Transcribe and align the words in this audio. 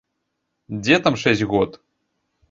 Дзе 0.79 0.97
там 1.07 1.17
шэсць 1.23 1.43
год! 1.51 1.77